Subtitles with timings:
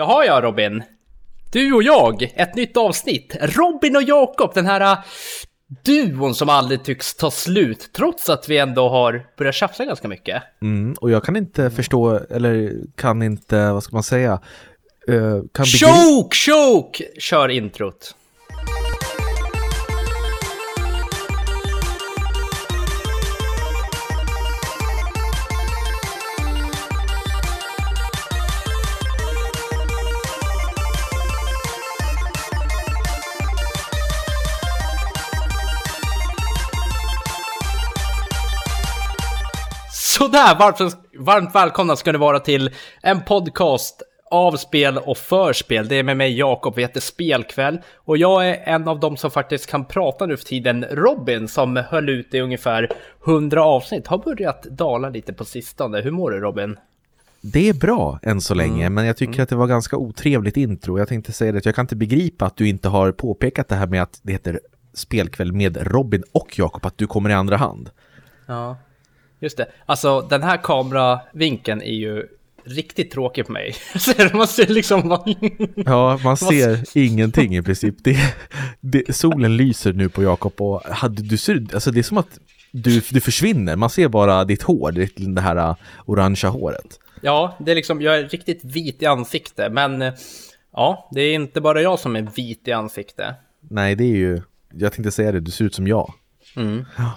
[0.00, 0.82] Jaha ja Robin.
[1.52, 3.36] Du och jag, ett nytt avsnitt.
[3.40, 4.98] Robin och Jakob, den här äh,
[5.84, 7.90] duon som aldrig tycks ta slut.
[7.92, 10.42] Trots att vi ändå har börjat tjafsa ganska mycket.
[10.62, 14.40] Mm, och jag kan inte förstå, eller kan inte, vad ska man säga?
[15.08, 17.04] Uh, kan Choke, choke!
[17.18, 18.14] Kör introt.
[40.30, 42.70] Sådär, varmt, varmt välkomna ska ni vara till
[43.02, 45.88] en podcast av spel och för spel.
[45.88, 47.78] Det är med mig Jakob, vi heter Spelkväll.
[47.96, 50.84] Och jag är en av dem som faktiskt kan prata nu för tiden.
[50.90, 52.88] Robin, som höll ut i ungefär
[53.24, 56.00] 100 avsnitt, har börjat dala lite på sistone.
[56.00, 56.76] Hur mår du Robin?
[57.40, 58.94] Det är bra än så länge, Mm.
[58.94, 60.98] men jag tycker att det var ganska otrevligt intro.
[60.98, 63.74] Jag tänkte säga det att jag kan inte begripa att du inte har påpekat det
[63.74, 64.60] här med att det heter
[64.94, 67.90] Spelkväll med Robin och Jakob, att du kommer i andra hand.
[68.46, 68.76] Ja,
[69.40, 69.66] just det.
[69.86, 72.26] Alltså den här kameravinkeln är ju
[72.64, 73.74] riktigt tråkig på mig.
[74.32, 75.22] Man ser liksom bara...
[75.76, 77.94] Ja, man ser ingenting i princip.
[77.98, 78.16] Det,
[78.80, 82.38] det, solen lyser nu på Jakob och hade du ser, alltså det är som att
[82.70, 83.76] du, du försvinner.
[83.76, 87.00] Man ser bara ditt hår, det, det här uh, orangea håret.
[87.20, 90.12] Ja, det är liksom, jag är riktigt vit i ansiktet, men eh,
[90.72, 93.34] ja, det är inte bara jag som är vit i ansiktet.
[93.60, 96.14] Nej, det är ju, jag tänkte säga det, du ser ut som jag.
[96.56, 96.84] Mm.
[96.98, 97.12] Ja.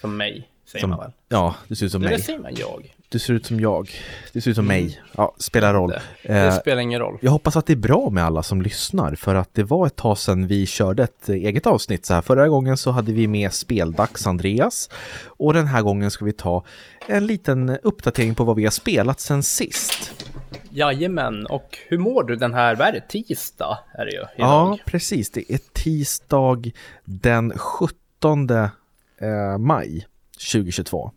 [0.00, 1.10] Som mig, säger Som, man väl?
[1.28, 2.22] ja, du ser ut som Eller mig.
[2.22, 2.94] säger man jag?
[3.08, 3.90] Du ser ut som jag.
[4.32, 5.00] Du ser ut som mig.
[5.16, 5.90] Ja, spelar roll.
[5.90, 7.18] Det, det Eh, spelar ingen roll.
[7.20, 9.96] Jag hoppas att det är bra med alla som lyssnar för att det var ett
[9.96, 12.22] tag sedan vi körde ett eget avsnitt så här.
[12.22, 14.90] Förra gången så hade vi med Speldags Andreas
[15.26, 16.64] och den här gången ska vi ta
[17.06, 20.24] en liten uppdatering på vad vi har spelat sen sist.
[20.70, 24.28] Jajamän, och hur mår du den här, vad är det, tisdag är det ju idag?
[24.36, 25.30] Ja, precis.
[25.30, 26.62] Det är tisdag
[27.04, 30.06] den 17 eh, maj
[30.52, 31.10] 2022.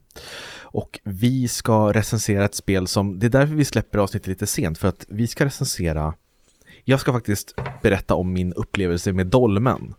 [0.62, 4.78] Och vi ska recensera ett spel som, det är därför vi släpper avsnittet lite sent,
[4.78, 6.14] för att vi ska recensera
[6.88, 9.94] jag ska faktiskt berätta om min upplevelse med Dolmen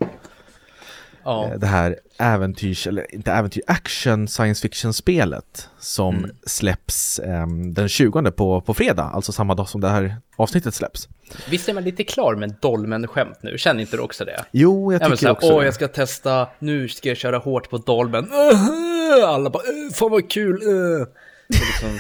[1.26, 1.44] ja.
[1.52, 6.30] Eh, Det här äventyrs, eller inte äventyr, action science fiction-spelet som Mm.
[6.46, 11.08] släpps ehm, den 20 på, på fredag, alltså samma dag som det här avsnittet släpps.
[11.50, 13.58] Visst är man lite klar med Dolmen-skämt nu?
[13.58, 14.44] Känner inte du också det?
[14.50, 15.64] Jo, jag tycker så här, också Åh, det.
[15.64, 18.28] jag ska testa, nu ska jag köra hårt på Dolmen.
[19.26, 20.54] Alla bara, "Äh, fan vad kul.
[21.00, 21.06] äh."
[21.48, 21.98] Liksom,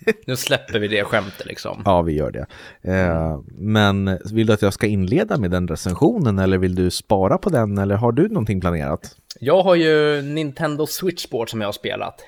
[0.26, 1.82] nu släpper vi det skämtet liksom.
[1.84, 2.46] Ja, vi gör det.
[2.92, 7.38] Eh, men vill du att jag ska inleda med den recensionen eller vill du spara
[7.38, 9.16] på den eller har du någonting planerat?
[9.40, 12.20] Jag har ju Nintendo Switch Sport som jag har spelat.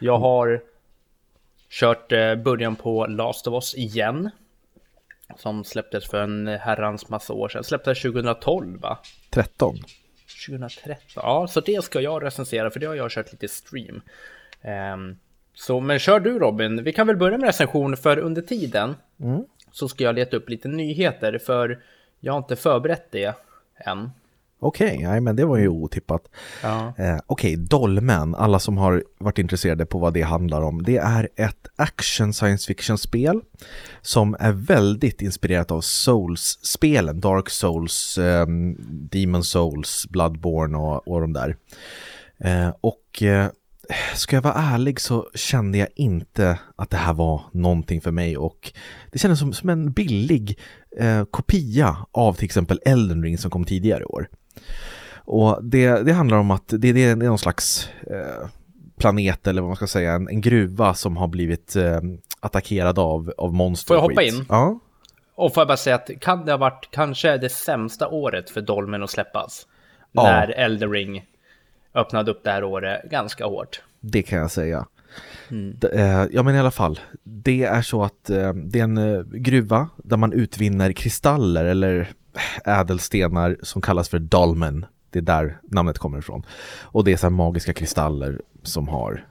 [0.00, 0.62] Jag har
[1.70, 4.30] kört eh, början på Last of Us igen.
[5.36, 7.64] Som släpptes för en herrans massa år sedan.
[7.64, 8.98] Släpptes 2012 va?
[9.30, 9.76] 13.
[10.46, 10.98] 2013.
[11.16, 14.00] Ja, så det ska jag recensera för det har jag kört lite stream.
[14.62, 15.16] Ehm,
[15.54, 16.84] så, men kör du Robin.
[16.84, 18.94] Vi kan väl börja med recension för under tiden
[19.72, 21.78] så ska jag leta upp lite nyheter för
[22.20, 23.34] jag har inte förberett det
[23.76, 24.10] än.
[24.58, 26.28] Okej, nej men det var ju otippat.
[26.62, 26.94] Ja.
[26.98, 30.82] Eh, Okej, Dolmen, alla som har varit intresserade på vad det handlar om.
[30.82, 33.40] Det är ett action science fiction-spel
[34.00, 37.20] som är väldigt inspirerat av Souls-spelen.
[37.20, 38.46] Dark Souls, eh,
[38.88, 41.56] Demon Souls, Bloodborne och, och de där.
[42.38, 43.46] Eh, och eh,
[44.14, 48.36] ska jag vara ärlig så kände jag inte att det här var någonting för mig
[48.36, 48.72] och
[49.12, 50.58] det kändes som, som en billig
[50.98, 54.28] eh, kopia av till exempel Elden Ring som kom tidigare i år.
[55.26, 58.48] Och det, det handlar om att det, det, är, någon slags eh,
[58.98, 62.00] planet eller vad man ska säga, en, en gruva som har blivit eh,
[62.40, 63.86] attackerad av, av monster.
[63.86, 64.46] Får jag hoppa in?
[64.48, 64.80] Ja.
[65.34, 68.60] Och får jag bara säga att kan det ha varit kanske det sämsta året för
[68.60, 69.66] Dolmen att släppas?
[70.12, 70.22] Ja.
[70.22, 71.24] När Elden Ring
[71.94, 73.82] öppnade upp det här året ganska hårt.
[74.00, 74.86] Det kan jag säga.
[75.48, 78.98] D- eh, Ja men i alla fall, det är så att eh, det är en
[78.98, 82.08] eh, gruva där man utvinner kristaller eller
[82.64, 84.86] ädelstenar som kallas för dolmen.
[85.10, 86.42] Det är där namnet kommer ifrån.
[86.82, 89.26] Och det är så här magiska kristaller som har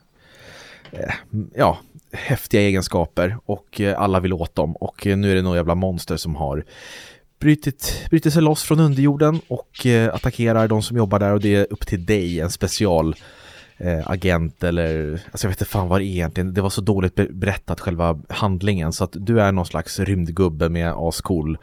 [1.56, 1.78] ja,
[2.12, 4.76] häftiga egenskaper och alla vill åt dem.
[4.76, 6.66] Och nu är det några jävla monster som har
[7.44, 11.56] brytit, brutit sig loss från underjorden och eh, attackerar de som jobbar där och det
[11.56, 13.16] är upp till dig, en special
[13.78, 16.82] eh, agent eller, alltså jag vet inte fan vad det är egentligen, det var så
[16.82, 21.58] dåligt berättat själva handlingen så att du är någon slags rymdgubbe med ascool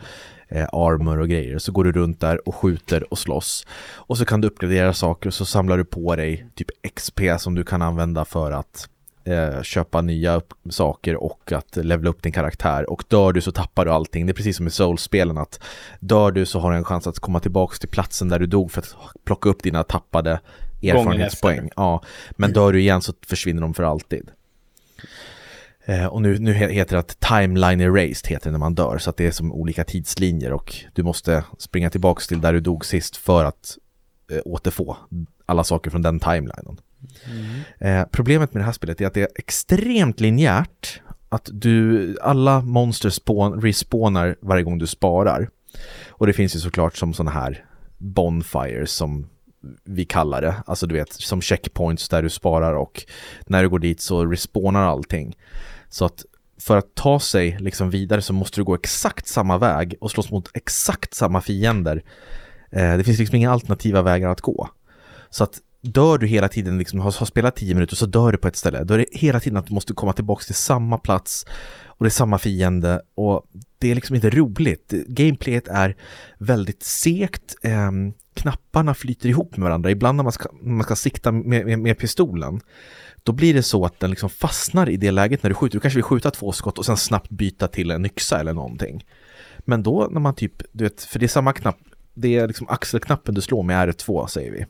[0.49, 3.67] eh, armor och grejer, så går du runt där och skjuter och slåss.
[3.95, 7.55] Och så kan du uppgradera saker och så samlar du på dig typ XP som
[7.55, 8.89] du kan använda för att
[9.25, 10.41] eh, köpa nya
[10.71, 12.91] saker och att levela upp din karaktär.
[12.91, 14.27] Och dör du så tappar du allting.
[14.27, 15.61] Det är precis som i Souls-spelen att
[16.01, 18.73] dör du så har du en chans att komma tillbaka till platsen där du dog
[18.73, 20.41] för att plocka upp dina tappade
[20.83, 21.71] erfarenhetspoäng.
[21.77, 24.31] Ja, men dör du igen så försvinner de för alltid.
[25.85, 29.11] Eh, och nu, nu heter det att timeline erased heter det när man dör, så
[29.11, 32.85] att det är som olika tidslinjer och du måste springa tillbaka till där du dog
[32.85, 33.79] sist för att
[34.33, 34.97] eh, återfå
[35.47, 36.81] alla saker från den timelinen.
[37.25, 37.61] Mm.
[37.79, 42.61] Eh, problemet med det här spelet är att det är extremt linjärt, att du, alla
[42.61, 45.51] monster spawn, respawnar varje gång du sparar.
[46.09, 47.65] Och det finns ju såklart som sådana här
[47.99, 49.29] bonfires som
[49.85, 53.05] vi kallar det, alltså du vet som checkpoints där du sparar och
[53.47, 55.37] när du går dit så respawnar allting.
[55.89, 56.25] Så att
[56.61, 60.31] för att ta sig liksom vidare så måste du gå exakt samma väg och slåss
[60.31, 62.05] mot exakt samma fiender.
[62.71, 64.69] Eh, det finns liksom inga alternativa vägar att gå.
[65.31, 68.39] Så att dör du hela tiden, liksom, har, har spelat tio minuter så dör du
[68.39, 68.85] på ett ställe.
[68.85, 71.47] Då är det hela tiden att du måste komma tillbaka till samma plats
[71.87, 73.47] och det är samma fiende och
[73.79, 74.91] det är liksom inte roligt.
[74.91, 75.97] Gameplayet är
[76.39, 77.91] väldigt segt, eh,
[78.35, 79.91] knapparna flyter ihop med varandra.
[79.91, 82.61] Ibland när man ska, när man ska sikta med, med, med pistolen
[83.23, 85.77] då blir det så att den liksom fastnar i det läget när du skjuter.
[85.77, 89.05] Du kanske vill skjuta två skott och sen snabbt byta till en yxa eller någonting.
[89.59, 91.79] Men då när man typ, du vet, för det är samma knapp,
[92.21, 94.61] det är liksom axelknappen du slår med R2 säger vi.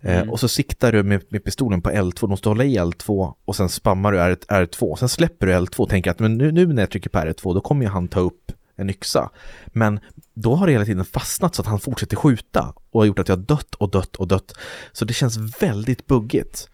[0.00, 0.28] Eh, mm.
[0.28, 3.34] Eh, och så siktar du med, med, pistolen på L2, du måste hålla i L2
[3.44, 4.96] och sen spammar du R, R2.
[4.96, 7.54] Sen släpper du L2 och tänker att men nu, nu när jag trycker på R2
[7.54, 9.30] då kommer ju han ta upp en yxa.
[9.66, 10.00] Men
[10.34, 13.28] då har det hela tiden fastnat så att han fortsätter skjuta och har gjort att
[13.28, 14.52] jag dött och dött och dött.
[14.92, 16.68] Så det känns väldigt buggigt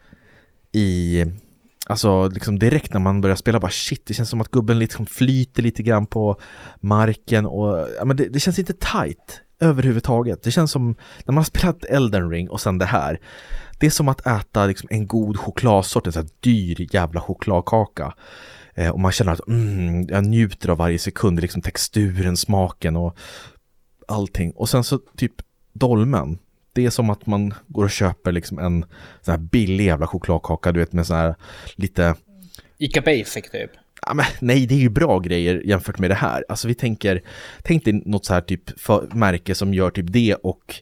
[0.73, 1.25] i
[1.89, 5.07] Alltså liksom direkt när man börjar spela bara shit, det känns som att gubben liksom
[5.07, 6.41] flyter lite grann på
[6.81, 10.43] marken och ja, men det, det känns inte tight överhuvudtaget.
[10.43, 10.87] Det känns som
[11.25, 13.21] när man har spelat Elden ring och sen det här.
[13.79, 18.15] Det är som att äta liksom en god chokladsort, en sån här dyr jävla chokladkaka.
[18.75, 23.17] Eh, och man känner att mm, jag njuter av varje sekund, liksom texturen, smaken och
[24.09, 24.51] allting.
[24.51, 25.33] Och sen så typ
[25.73, 26.39] dolmen,
[26.79, 28.85] det är som att man går och köper liksom en
[29.21, 31.35] sån här billig jävla chokladkaka, du vet med sån här
[31.75, 32.15] lite...
[32.79, 33.71] Ica Basic typ?
[34.07, 36.45] Ja, men, nej, det är ju bra grejer jämfört med det här.
[36.49, 37.23] Alltså vi tänker,
[37.63, 40.75] tänk dig något så här typ för, märke som gör typ det och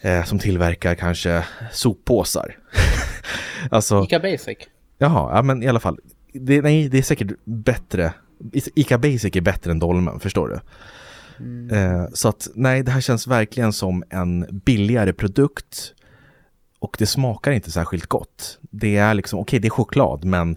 [0.00, 2.56] eh, som tillverkar kanske soppåsar.
[3.70, 4.04] alltså...
[4.04, 4.58] Ica Basic?
[4.98, 5.98] Jaha, ja men i alla fall.
[6.32, 8.12] Det, nej, det är säkert bättre.
[8.52, 10.60] Ica Basic är bättre än Dolmen, förstår du?
[11.40, 11.70] Mm.
[11.70, 15.94] Eh, så att nej, det här känns verkligen som en billigare produkt
[16.78, 18.58] och det smakar inte särskilt gott.
[18.60, 20.56] Det är liksom, okej okay, det är choklad men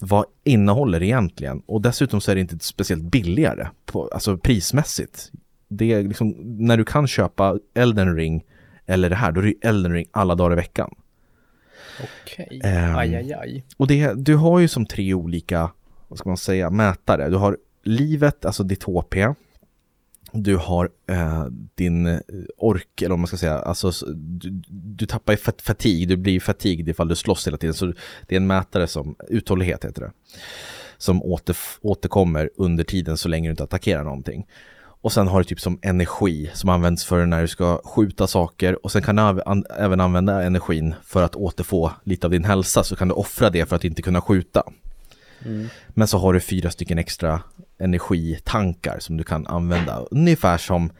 [0.00, 1.62] vad innehåller det egentligen?
[1.66, 5.30] Och dessutom så är det inte speciellt billigare, på, alltså prismässigt.
[5.68, 8.44] Det är liksom, när du kan köpa Elden ring
[8.86, 10.94] eller det här, då är det Elden ring alla dagar i veckan.
[12.00, 12.88] Okej, okay.
[12.88, 13.64] um, aj, aj, aj.
[13.76, 15.70] Och det, du har ju som tre olika,
[16.08, 17.28] vad ska man säga, mätare.
[17.28, 19.14] Du har livet, alltså ditt HP,
[20.32, 21.44] du har eh,
[21.74, 22.20] din eh,
[22.56, 26.88] ork, eller om man ska säga, alltså du, du tappar ju fatig, du blir fatig
[26.88, 27.74] ifall du slåss hela tiden.
[27.74, 27.86] Så
[28.26, 30.12] det är en mätare som, uthållighet heter det,
[30.98, 34.46] som åter, återkommer under tiden så länge du inte attackerar någonting.
[35.00, 38.84] Och sen har du typ som energi som används för när du ska skjuta saker
[38.84, 42.84] och sen kan du an även använda energin för att återfå lite av din hälsa
[42.84, 44.62] så kan du offra det för att inte kunna skjuta.
[45.44, 45.68] Mm.
[45.88, 47.40] Men så har du fyra stycken extra
[47.78, 50.06] energitankar som du kan använda.
[50.10, 50.90] Ungefär som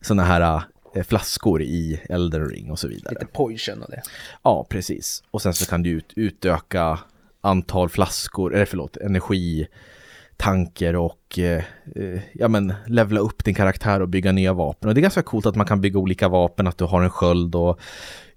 [0.00, 0.62] sådana här
[0.94, 3.14] äh, flaskor i Elden ring och så vidare.
[3.14, 4.02] Lite poison och det.
[4.42, 5.22] Ja, precis.
[5.30, 6.98] Och sen så kan du ut, utöka
[7.40, 11.64] antal flaskor, eller förlåt, energitanker och eh,
[11.96, 14.88] eh, ja men levla upp din karaktär och bygga nya vapen.
[14.88, 17.10] Och det är ganska coolt att man kan bygga olika vapen, att du har en
[17.10, 17.80] sköld och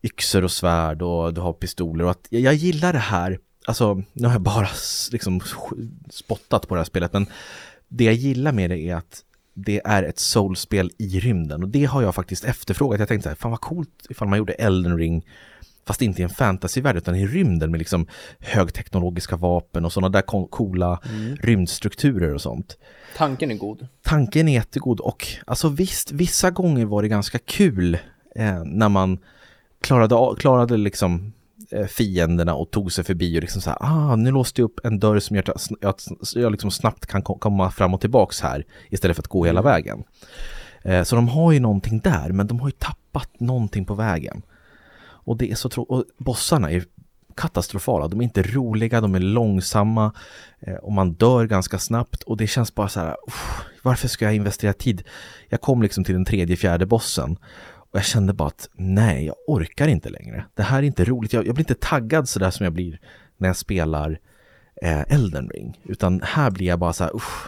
[0.03, 4.27] yxor och svärd och du har pistoler och att jag gillar det här alltså, nu
[4.27, 4.67] har jag bara
[5.11, 5.41] liksom
[6.09, 7.27] spottat på det här spelet, men
[7.87, 11.85] det jag gillar med det är att det är ett soulspel i rymden och det
[11.85, 12.99] har jag faktiskt efterfrågat.
[12.99, 15.25] Jag tänkte så här, fan vad coolt ifall man gjorde Elden ring
[15.87, 18.07] fast inte i en fantasyvärld utan i rymden med liksom
[18.39, 21.35] högteknologiska vapen och sådana där coola mm.
[21.35, 22.77] rymdstrukturer och sånt.
[23.15, 23.87] Tanken är god.
[24.03, 27.97] Tanken är jättegod och alltså visst, vissa gånger var det ganska kul
[28.35, 29.19] eh, när man
[29.81, 31.33] klarade, klarade liksom
[31.87, 34.99] fienderna och tog sig förbi och liksom så här, ah, nu låste jag upp en
[34.99, 35.43] dörr som gör
[35.81, 39.59] att jag liksom snabbt kan komma fram och tillbaks här istället för att gå hela
[39.59, 39.71] mm.
[39.71, 40.03] vägen.
[40.81, 44.41] Eh, så de har ju någonting där, men de har ju tappat någonting på vägen.
[44.99, 45.91] Och det är så tråkigt.
[45.91, 46.83] Och bossarna är
[47.37, 48.07] katastrofala.
[48.07, 50.13] De är inte roliga, de är långsamma
[50.59, 53.15] eh, och man dör ganska snabbt och det känns bara så här,
[53.81, 55.03] varför ska jag investera tid?
[55.49, 57.37] Jag kom liksom till den tredje, fjärde bossen
[57.91, 60.45] och jag kände bara att nej, jag orkar inte längre.
[60.53, 61.33] Det här är inte roligt.
[61.33, 62.99] Jag, jag blir inte taggad sådär som jag blir
[63.37, 64.19] när jag spelar
[64.81, 65.79] eh, Elden Ring.
[65.83, 67.47] Utan här blir jag bara så här, usch,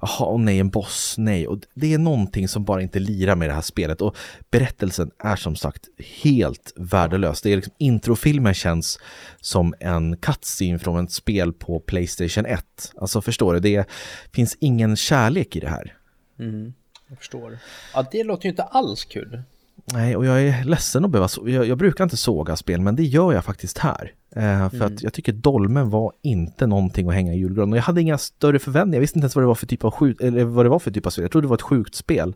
[0.00, 1.46] Jaha, och nej, en boss, nej.
[1.46, 4.00] Och det är någonting som bara inte lirar med det här spelet.
[4.00, 4.16] Och
[4.50, 5.88] berättelsen är som sagt
[6.22, 7.42] helt värdelös.
[7.42, 8.98] Det är liksom, introfilmen känns
[9.40, 12.92] som en cutscene från ett spel på Playstation 1.
[12.96, 13.88] Alltså förstår du, det
[14.32, 15.96] finns ingen kärlek i det här.
[16.38, 16.74] Mm,
[17.08, 17.58] jag förstår.
[17.94, 19.42] Ja, det låter ju inte alls kul.
[19.92, 23.02] Nej, och jag är ledsen att behöva jag, jag brukar inte såga spel, men det
[23.02, 24.12] gör jag faktiskt här.
[24.30, 24.94] Eh, för mm.
[24.94, 27.72] att jag tycker Dolmen var inte någonting att hänga i julgran.
[27.72, 28.96] Och jag hade inga större förväntningar.
[28.96, 30.78] Jag visste inte ens vad det var för typ av skjut, eller vad det var
[30.78, 31.22] för typ av spel.
[31.22, 32.34] Jag trodde det var ett sjukt spel.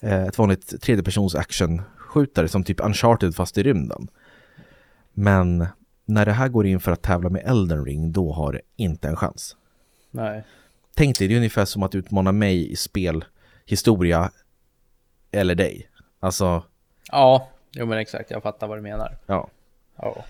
[0.00, 4.08] Eh, ett vanligt tredjepersons actionskjutare som typ Uncharted fast i rymden.
[5.12, 5.66] Men
[6.04, 9.08] när det här går in för att tävla med Elden Ring, då har det inte
[9.08, 9.56] en chans.
[10.10, 10.44] Nej.
[10.94, 14.30] Tänk dig, det är ungefär som att utmana mig i spelhistoria
[15.30, 15.88] eller dig.
[16.20, 16.62] Alltså...
[17.14, 19.16] Ja, jo men exakt, jag fattar vad du menar.
[19.26, 19.48] Ja.
[19.96, 20.24] Ja.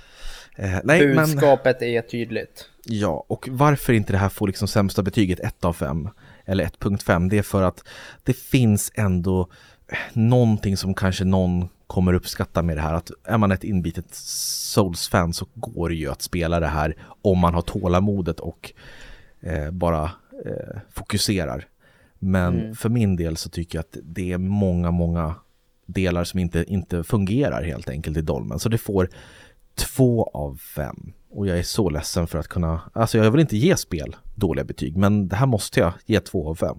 [0.56, 2.68] Eh, nej, Budskapet men, är tydligt.
[2.84, 6.08] Ja, och varför inte det här får liksom sämsta betyget 1 av 5
[6.44, 7.84] eller 1.5 det är för att
[8.22, 9.48] det finns ändå
[10.12, 12.94] någonting som kanske någon kommer uppskatta med det här.
[12.94, 17.38] Att är man ett inbitet Souls-fan så går det ju att spela det här om
[17.38, 18.72] man har tålamodet och
[19.40, 20.04] eh, bara
[20.46, 21.66] eh, fokuserar.
[22.18, 22.74] Men mm.
[22.74, 25.34] för min del så tycker jag att det är många, många
[25.86, 28.58] delar som inte, inte fungerar helt enkelt i Dolmen.
[28.58, 29.08] Så det får
[29.74, 31.12] två av fem.
[31.30, 34.64] Och jag är så ledsen för att kunna, alltså jag vill inte ge spel dåliga
[34.64, 36.78] betyg, men det här måste jag ge två av fem.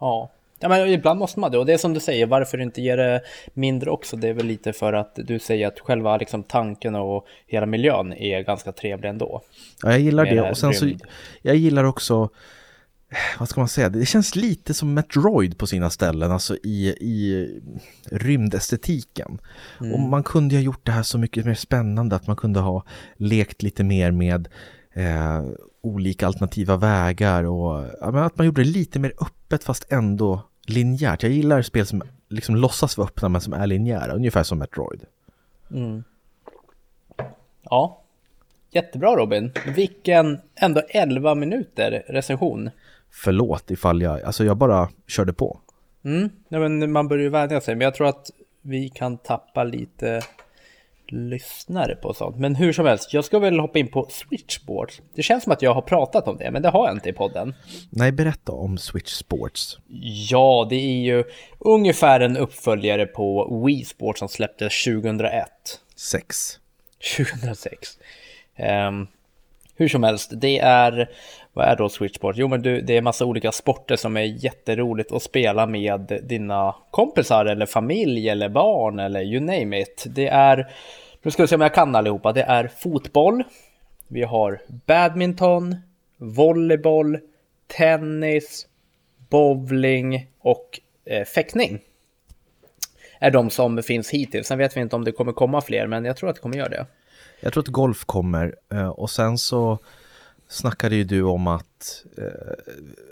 [0.00, 0.30] Ja,
[0.62, 1.58] Ja, men ibland måste man det.
[1.58, 3.22] Och det är som du säger, varför inte ge det
[3.54, 4.16] mindre också?
[4.16, 8.12] Det är väl lite för att du säger att själva liksom, tanken och hela miljön
[8.12, 9.42] är ganska trevlig ändå.
[9.82, 10.50] Ja, jag gillar det.
[10.50, 10.90] Och sen så,
[11.42, 12.28] jag gillar också
[13.38, 17.48] vad ska man säga, det känns lite som Metroid på sina ställen, alltså i, i
[18.10, 19.38] rymdestetiken.
[19.80, 19.92] Mm.
[19.92, 22.84] Och man kunde ha gjort det här så mycket mer spännande, att man kunde ha
[23.16, 24.48] lekt lite mer med
[24.92, 25.44] eh,
[25.82, 27.84] olika alternativa vägar och
[28.26, 31.22] att man gjorde det lite mer öppet fast ändå linjärt.
[31.22, 35.04] Jag gillar spel som liksom låtsas vara öppna men som är linjära, ungefär som Metroid.
[35.70, 36.04] Mm.
[37.62, 38.02] Ja,
[38.70, 39.52] jättebra Robin.
[39.74, 42.70] Vilken ändå 11 minuter recension
[43.12, 45.60] förlåt ifall jag, alltså jag bara körde på.
[46.04, 48.30] Mm, ja, men man börjar ju vänja sig, men jag tror att
[48.62, 50.22] vi kan tappa lite
[51.12, 52.36] lyssnare på sånt.
[52.36, 55.02] Men hur som helst, jag ska väl hoppa in på Switch Sports.
[55.14, 57.12] Det känns som att jag har pratat om det, men det har jag inte i
[57.12, 57.54] podden.
[57.90, 59.78] Nej, berätta om Switch Sports.
[60.30, 61.24] Ja, det är ju
[61.58, 65.46] ungefär en uppföljare på Wii Sports som släpptes 2001.
[65.96, 66.58] 6.
[67.16, 67.98] 2006.
[68.88, 69.06] Um,
[69.76, 71.10] hur som helst, det är
[71.52, 72.34] vad är då switchboard?
[72.36, 76.74] Jo, men du, det är massa olika sporter som är jätteroligt att spela med dina
[76.90, 80.06] kompisar eller familj eller barn eller you name it.
[80.08, 80.72] Det är,
[81.22, 83.44] nu ska vi se om jag kan allihopa, det är fotboll,
[84.08, 85.76] vi har badminton,
[86.16, 87.18] volleyboll,
[87.66, 88.66] tennis,
[89.30, 91.80] bowling och eh, fäktning.
[93.18, 94.46] Är de som finns hittills.
[94.46, 96.56] Sen vet vi inte om det kommer komma fler, men jag tror att det kommer
[96.56, 96.86] göra det.
[97.40, 99.78] Jag tror att golf kommer eh, och sen så
[100.50, 102.24] snackade ju du om att, eh,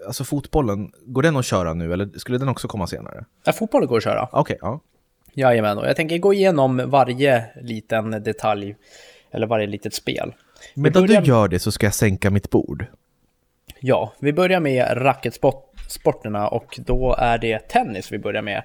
[0.07, 3.25] alltså fotbollen, går den att köra nu eller skulle den också komma senare?
[3.45, 4.29] Ja, fotbollen går att köra.
[4.33, 4.81] Okej, okay, ja.
[5.35, 8.77] Jajamän, och jag tänker gå igenom varje liten detalj,
[9.31, 10.35] eller varje litet spel.
[10.75, 11.21] Medan börjar...
[11.21, 12.87] du gör det så ska jag sänka mitt bord.
[13.81, 18.63] Ja, vi börjar med racketsporterna och då är det tennis vi börjar med.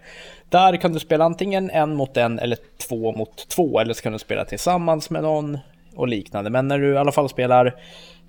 [0.49, 4.13] Där kan du spela antingen en mot en eller två mot två, eller så kan
[4.13, 5.57] du spela tillsammans med någon
[5.95, 6.49] och liknande.
[6.49, 7.75] Men när du i alla fall spelar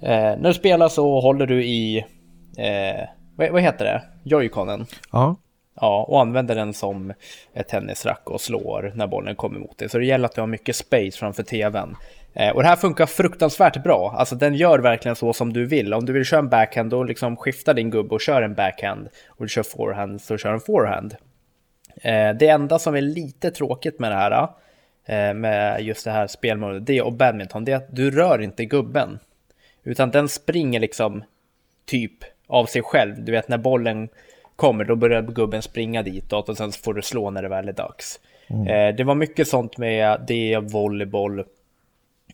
[0.03, 1.99] Eh, när du spelar så håller du i,
[2.59, 4.87] eh, vad, vad, heter det, joyconen.
[5.13, 5.37] Ja.
[5.81, 7.13] Ja, och använder den som
[7.55, 9.89] ett tennisrack och slår när bollen kommer mot dig.
[9.89, 11.97] Så det gäller att du har mycket space framför tvn.
[12.35, 14.15] Eh, och det här funkar fruktansvärt bra.
[14.19, 15.95] Alltså den gör verkligen så som du vill.
[15.95, 19.09] Om du vill köra en backhand, då liksom skifta din gubbe och kör en backhand.
[19.29, 21.17] Och du kör forehand, så kör en forehand.
[22.03, 24.49] Eh, det enda som är lite tråkigt med det här,
[25.07, 28.65] eh, med just det här spelmodet, det och badminton, det är att du rör inte
[28.65, 29.19] gubben.
[29.85, 31.25] Utan den springer liksom
[31.85, 33.25] typ av sig själv.
[33.25, 34.09] Du vet när bollen
[34.57, 37.73] kommer då börjar gubben springa ditåt och sen får du slå när det väl är
[37.73, 38.21] dags.
[38.47, 38.67] Mm.
[38.67, 41.45] Eh, det var mycket sånt med det, volleyboll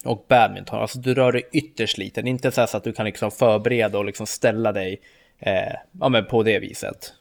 [0.05, 0.81] och badminton.
[0.81, 2.21] Alltså du rör dig ytterst lite.
[2.21, 5.01] Inte så, så att du kan liksom förbereda och liksom ställa dig
[5.39, 7.13] eh, ja, men på det viset.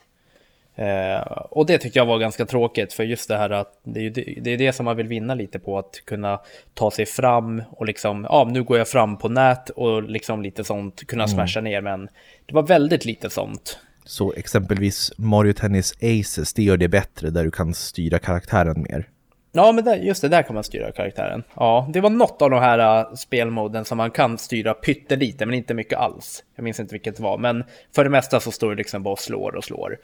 [0.80, 4.10] Eh, och det tyckte jag var ganska tråkigt för just det här att det är,
[4.10, 6.40] det, det är det som man vill vinna lite på att kunna
[6.74, 10.64] ta sig fram och liksom, ja nu går jag fram på nät och liksom lite
[10.64, 11.36] sånt, kunna mm.
[11.36, 12.10] smasha ner men
[12.46, 13.80] det var väldigt lite sånt.
[14.06, 19.08] Så exempelvis Mario Tennis Aces, det gör det bättre där du kan styra karaktären mer?
[19.52, 21.44] Ja, men där, just det, där kan man styra karaktären.
[21.56, 25.56] Ja, det var något av de här uh, spelmoden som man kan styra pyttelite, men
[25.56, 26.44] inte mycket alls.
[26.56, 27.64] Jag minns inte vilket det var, men
[27.96, 29.98] för det mesta så står det liksom bara och slår och slår.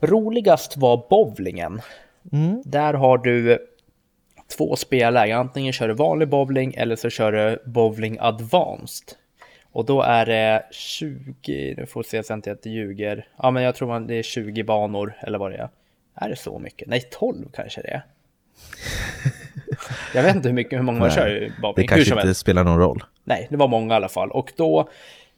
[0.00, 1.80] Roligast var bowlingen.
[2.32, 2.62] Mm.
[2.64, 3.58] Där har du
[4.56, 5.38] två spellägen.
[5.38, 9.08] Antingen kör du vanlig bowling eller så kör du bowling advanced.
[9.72, 13.28] Och då är det 20, nu får vi se så jag inte ljuger.
[13.36, 15.68] Ja, men jag tror det är 20 banor eller vad det är.
[16.14, 16.88] Är det så mycket?
[16.88, 18.02] Nej, 12 kanske det är.
[20.14, 21.74] jag vet inte hur, mycket, hur många man kör i bowling.
[21.76, 23.04] Det kanske inte spelar någon roll.
[23.24, 24.30] Nej, det var många i alla fall.
[24.30, 24.88] Och då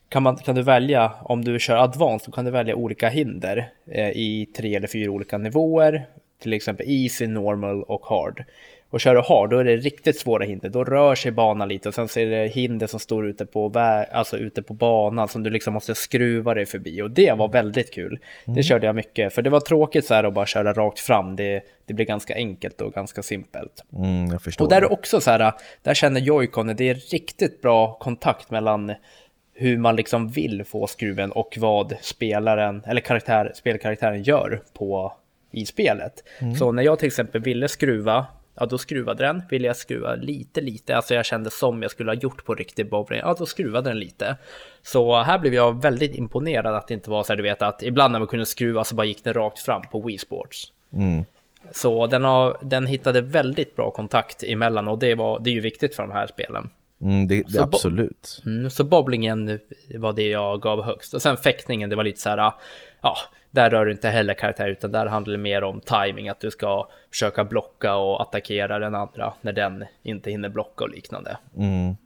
[0.09, 3.71] kan, man, kan du välja, om du kör advanced, så kan du välja olika hinder
[3.91, 6.07] eh, i tre eller fyra olika nivåer.
[6.43, 8.45] Till exempel easy, normal och hard.
[8.91, 10.69] Och kör du hard, då är det riktigt svåra hinder.
[10.69, 13.73] Då rör sig banan lite och sen så är det hinder som står ute på,
[14.13, 17.03] alltså ute på banan som du liksom måste skruva dig förbi.
[17.03, 18.19] Och det var väldigt kul.
[18.45, 18.57] Mm.
[18.57, 21.37] Det körde jag mycket, för det var tråkigt så här att bara köra rakt fram.
[21.37, 23.85] Det, det blir ganska enkelt och ganska simpelt.
[23.97, 24.39] Mm.
[24.59, 28.93] Och där är också så här, där känner Joy-Con, det är riktigt bra kontakt mellan
[29.59, 35.13] hur man liksom vill få skruven och vad spelaren, eller karaktär, spelkaraktären gör på
[35.51, 36.25] i spelet.
[36.39, 36.55] Mm.
[36.55, 38.27] Så när jag till exempel ville skruva
[38.61, 39.43] ja då skruvade den.
[39.51, 42.91] Ville jag skruva lite, lite, alltså jag kände som jag skulle ha gjort på riktig
[42.91, 44.37] bowling, ja då skruvade den lite.
[44.83, 47.83] Så här blev jag väldigt imponerad att det inte var så här, du vet att
[47.83, 50.73] ibland när man kunde skruva så bara gick den rakt fram på Wii Sports.
[50.93, 51.25] Mm.
[51.73, 55.61] Så den, har, den hittade väldigt bra kontakt emellan och det, var, det är ju
[55.61, 56.71] viktigt för de här spelen.
[57.01, 58.43] Mm, det, det absolut.
[58.47, 59.59] Mm, så bobblingen
[59.95, 61.15] var det jag gav högst.
[61.15, 62.53] Och sen fäktningen, det var lite så här,
[63.01, 63.17] ja,
[63.51, 66.51] där rör du inte heller karaktär utan där handlar det mer om timing, att du
[66.51, 71.39] ska försöka blocka och attackera den andra när den inte hinner blocka och liknande.
[71.57, 71.97] Mm.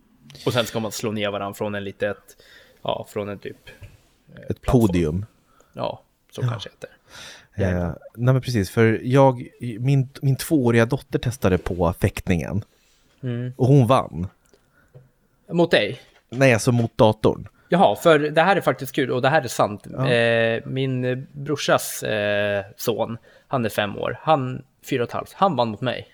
[0.47, 2.37] Och sen ska man slå ner varandra från en litet,
[2.83, 3.69] ja, från en typ...
[4.35, 4.81] Eh, Ett plattform.
[4.81, 5.27] podium.
[5.73, 6.49] Ja, så ja.
[6.49, 6.91] kanske heter.
[7.55, 12.65] Eh, nej men precis, för jag, min, min tvååriga dotter testade på fäktningen.
[13.23, 13.53] Mm.
[13.57, 14.27] Och hon vann.
[15.53, 16.01] Mot dig?
[16.31, 17.49] Nej, alltså mot datorn.
[17.69, 19.87] Jaha, för det här är faktiskt kul och det här är sant.
[19.93, 20.11] Ja.
[20.11, 23.19] Eh, min brorsas eh, son,
[23.49, 26.12] han är fem år, han fyra och ett halvt, han vann mot mig.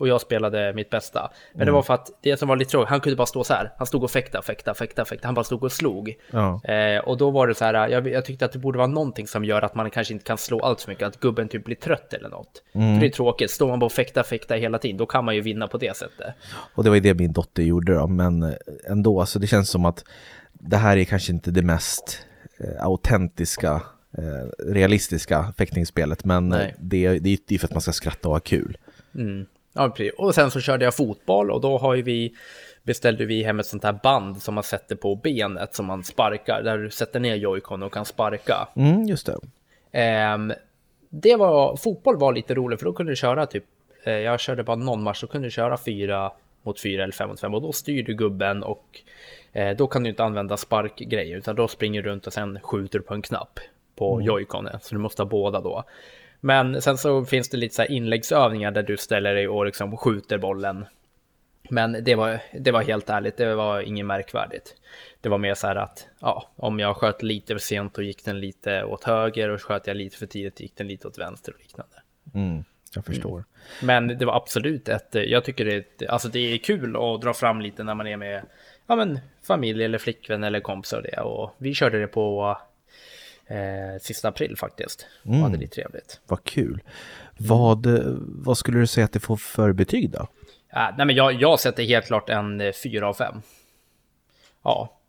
[0.00, 1.30] Och jag spelade mitt bästa.
[1.52, 1.66] Men mm.
[1.66, 3.72] det var för att det som var lite tråkigt, han kunde bara stå så här.
[3.78, 5.28] Han stod och fäkta, fäkta, fäkta, fäkta.
[5.28, 6.14] Han bara stod och slog.
[6.30, 6.60] Ja.
[6.64, 9.26] Eh, och då var det så här, jag, jag, tyckte att det borde vara någonting
[9.26, 11.08] som gör att man kanske inte kan slå allt för mycket.
[11.08, 12.62] Att gubben typ blir trött eller något.
[12.72, 12.94] Mm.
[12.94, 15.34] För det är tråkigt, står man bara och fäkta, fäkta hela tiden, då kan man
[15.34, 16.34] ju vinna på det sättet.
[16.74, 18.54] Och det var ju det min dotter gjorde då, men
[18.88, 20.04] ändå, så alltså det känns som att
[20.52, 22.26] det här är kanske inte det mest
[22.60, 23.82] eh, autentiska,
[24.18, 28.34] eh, realistiska fäktningsspelet, men det, det, det är ju för att man ska skratta och
[28.34, 28.78] ha kul.
[29.14, 29.46] Mm.
[29.72, 30.14] Ja, precis.
[30.18, 32.34] Och sen så körde jag fotboll och då har ju vi
[32.82, 36.62] beställde vi hem ett sånt här band som man sätter på benet som man sparkar,
[36.62, 38.68] där du sätter ner joycon och kan sparka.
[38.76, 40.34] Mm, just det.
[40.34, 40.52] Um,
[41.08, 43.64] det var, fotboll var lite roligt för då kunde du köra typ,
[44.04, 47.28] eh, jag körde bara någon match, då kunde du köra fyra mot fyra eller fem
[47.28, 49.02] mot fem och då styr du gubben och
[49.52, 52.98] Eh, då kan du inte använda sparkgrejer utan då springer du runt och sen skjuter
[52.98, 53.60] du på en knapp
[53.96, 54.26] på mm.
[54.26, 54.78] joyconen.
[54.82, 55.84] Så du måste ha båda då.
[56.40, 59.96] Men sen så finns det lite så här inläggsövningar där du ställer dig och liksom
[59.96, 60.84] skjuter bollen.
[61.70, 64.74] Men det var, det var helt ärligt, det var inget märkvärdigt.
[65.20, 68.24] Det var mer så här att ja, om jag sköt lite för sent och gick
[68.24, 71.52] den lite åt höger och sköt jag lite för tidigt gick den lite åt vänster
[71.52, 71.96] och liknande.
[72.34, 73.32] Mm, jag förstår.
[73.32, 73.46] Mm.
[74.06, 77.60] Men det var absolut ett, jag tycker det, alltså det är kul att dra fram
[77.60, 78.42] lite när man är med
[78.86, 81.20] ja, men, familj eller flickvän eller kompisar och det.
[81.20, 82.56] Och vi körde det på
[83.50, 85.06] eh, sista april faktiskt.
[85.22, 85.42] Och mm.
[85.42, 86.20] hade det trevligt.
[86.26, 86.82] Vad kul.
[87.38, 87.86] Vad,
[88.18, 90.28] vad skulle du säga att det får för betyg då?
[90.72, 93.34] Ja, nej men jag, jag sätter helt klart en 4 av 5.
[94.62, 95.00] Ja.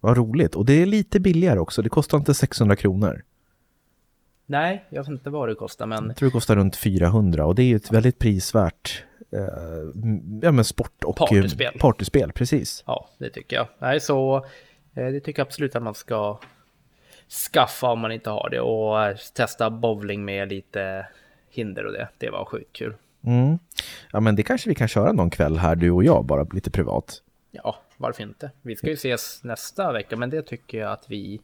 [0.00, 0.54] Vad roligt.
[0.54, 1.82] Och det är lite billigare också.
[1.82, 3.22] Det kostar inte 600 kronor.
[4.46, 6.06] Nej, jag vet inte vad det kostar men...
[6.06, 9.40] Jag tror det kostar runt 400 och det är ju ett väldigt prisvärt eh,
[10.42, 11.78] ja, men sport och partyspel.
[11.78, 12.32] partyspel.
[12.32, 12.84] Precis.
[12.86, 13.68] Ja, det tycker jag.
[13.78, 14.36] Nej, så
[14.94, 16.38] eh, det tycker jag absolut att man ska
[17.28, 21.06] skaffa om man inte har det och eh, testa bowling med lite
[21.50, 22.08] hinder och det.
[22.18, 22.94] Det var sjukt kul.
[23.24, 23.58] Mm.
[24.12, 26.70] Ja, men det kanske vi kan köra någon kväll här, du och jag, bara lite
[26.70, 27.22] privat.
[27.50, 28.50] Ja, varför inte?
[28.62, 31.40] Vi ska ju ses nästa vecka, men det tycker jag att vi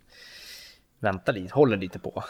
[1.00, 2.24] väntar lite, håller lite på.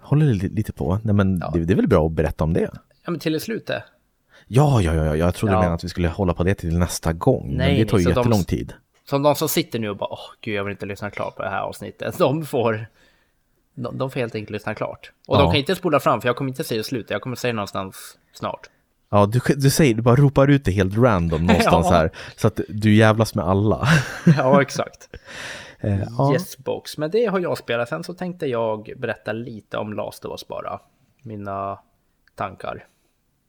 [0.00, 1.00] Håller lite på?
[1.04, 1.50] Nej, men ja.
[1.54, 2.70] det, det, är väl bra att berätta om det?
[3.04, 3.82] Ja, men till slutet.
[4.46, 5.74] Ja, ja, ja, jag trodde ja.
[5.74, 7.56] att vi skulle hålla på det till nästa gång.
[7.56, 8.72] Nej, men det tar ju jättelång de, tid.
[9.08, 11.42] Som de som sitter nu och bara, åh gud, jag vill inte lyssna klart på
[11.42, 12.18] det här avsnittet.
[12.18, 12.86] De får,
[13.74, 15.12] de, de får helt enkelt lyssna klart.
[15.26, 15.40] Och ja.
[15.42, 17.10] de kan inte spola fram, för jag kommer inte säga slutet.
[17.10, 18.70] Jag kommer säga någonstans snart.
[19.10, 21.96] Ja, du, du säger, du bara ropar ut det helt random någonstans ja.
[21.96, 22.10] här.
[22.36, 23.88] Så att du jävlas med alla.
[24.36, 25.08] ja, exakt.
[25.80, 27.88] eh, yes box, men det har jag spelat.
[27.88, 30.80] Sen så tänkte jag berätta lite om Last of Us bara.
[31.22, 31.78] Mina
[32.34, 32.86] tankar.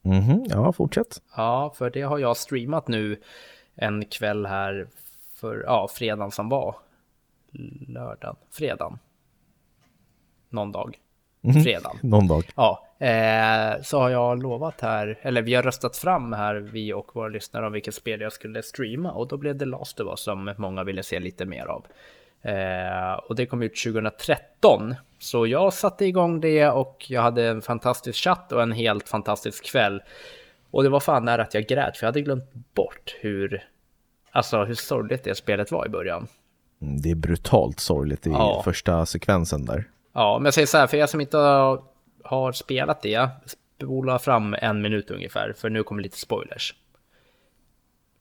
[0.02, 1.22] Mhm, ja, fortsätt.
[1.36, 3.20] Ja, för det har jag streamat nu
[3.76, 4.88] en kväll här
[5.40, 6.74] för, ja, fredagen som var.
[7.88, 8.98] Lördagen, fredagen.
[10.48, 10.98] Någon dag.
[11.40, 11.62] Mhm.
[11.62, 11.98] Fredagen.
[12.02, 12.44] Någon dag.
[12.56, 17.16] Ja, eh, så har jag lovat här, eller vi har röstat fram här, vi och
[17.16, 19.12] våra lyssnare, om vilket spel jag skulle streama.
[19.12, 21.86] Och då blev det Last of Us som många ville se lite mer av.
[22.42, 24.94] Eh, och det kom ut 2013.
[25.18, 29.64] Så jag satte igång det och jag hade en fantastisk chatt och en helt fantastisk
[29.66, 30.02] kväll.
[30.70, 33.68] Och det var fan nära att jag grät, för jag hade glömt bort hur,
[34.30, 36.26] alltså hur sorgligt det spelet var i början.
[36.82, 38.62] Mm, Det är brutalt sorgligt i Ja.
[38.64, 39.84] första sekvensen där.
[40.12, 41.82] Ja, men jag säger så här, för er som inte har,
[42.24, 43.28] har spelat det,
[43.78, 46.74] spola fram en minut ungefär, för nu kommer lite spoilers.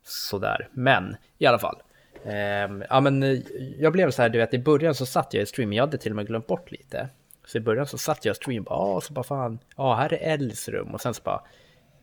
[0.04, 1.78] Sådär, men i alla fall.
[2.26, 3.39] Ehm, ja, men eh,
[3.80, 5.98] jag blev så här, du vet, i början så satt jag i stream, jag hade
[5.98, 7.10] till och med glömt bort lite.
[7.45, 10.13] Så i början så satt jag i stream, bara, ah, så bara fan, ja, här
[10.13, 11.41] är Els rum, och sen så bara,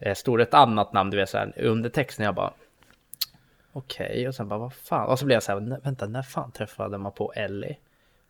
[0.00, 2.52] eh, stod det ett annat namn, du vet, så här, under texten, jag bara,
[3.76, 6.22] okej, och sen bara, vad fan, och så blev jag så här, "Nej, vänta, när
[6.22, 7.76] fan träffade man på Ellie?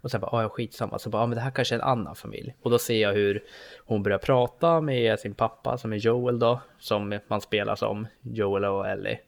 [0.00, 2.16] Och sen bara, ja skitsamma, så bara, ja men det här kanske är en annan
[2.16, 2.54] familj.
[2.62, 3.44] Och då ser jag hur
[3.86, 8.64] hon börjar prata med sin pappa som är Joel då, som man spelar som, Joel
[8.64, 9.18] och Ellie.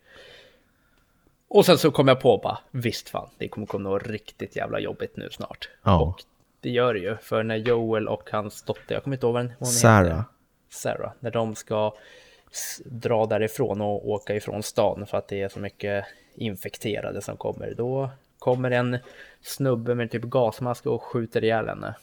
[1.49, 4.81] Och sen så kom jag på bara, visst fan, det kommer komma något riktigt jävla
[4.81, 5.69] jobbigt nu snart.
[5.83, 6.01] Ja.
[6.01, 6.23] Och
[6.61, 9.43] det gör det ju, för när Joel och hans dotter, jag kommer inte ihåg vad
[9.43, 9.65] hon heter.
[9.67, 10.23] Sarah.
[10.71, 11.95] Sarah, när de ska
[12.85, 17.75] dra därifrån och åka ifrån stan för att det är så mycket infekterade som kommer.
[17.77, 18.99] Då kommer en
[19.43, 21.95] snubbe med typ gasmask och skjuter ihjäl henne.